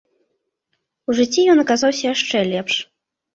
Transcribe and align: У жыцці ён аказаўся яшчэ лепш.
У 1.09 1.15
жыцці 1.19 1.43
ён 1.55 1.61
аказаўся 1.65 2.03
яшчэ 2.13 2.37
лепш. 2.51 2.75